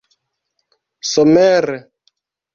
[1.11, 1.77] somere